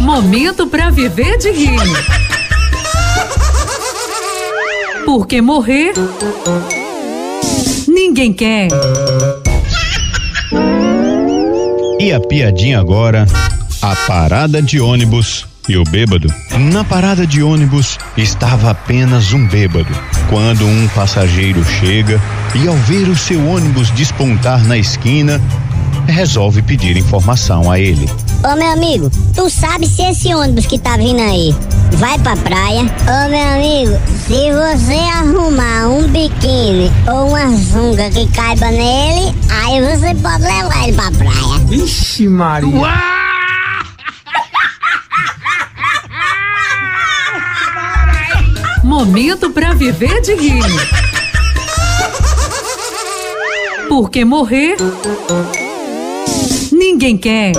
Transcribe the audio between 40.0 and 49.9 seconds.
pode levar ele pra praia. Ixi, Maria! Momento pra